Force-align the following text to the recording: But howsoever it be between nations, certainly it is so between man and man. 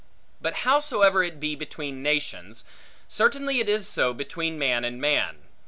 But 0.41 0.65
howsoever 0.65 1.23
it 1.23 1.39
be 1.39 1.55
between 1.55 2.01
nations, 2.01 2.65
certainly 3.07 3.59
it 3.59 3.69
is 3.69 3.87
so 3.87 4.15
between 4.15 4.57
man 4.57 4.83
and 4.83 4.99
man. 4.99 5.43